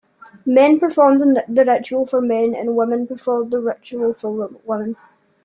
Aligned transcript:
Men 0.47 0.79
performed 0.79 1.21
the 1.47 1.63
ritual 1.63 2.07
for 2.07 2.21
men, 2.21 2.55
and 2.55 2.75
women 2.75 3.05
performed 3.05 3.51
the 3.51 3.61
ritual 3.61 4.15
for 4.15 4.31
women. 4.65 4.95